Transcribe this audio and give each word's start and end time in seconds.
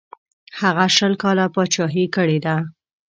هغه 0.59 0.85
شل 0.95 1.13
کاله 1.23 1.45
پاچهي 1.55 2.05
کړې 2.15 2.39
ده. 2.45 2.55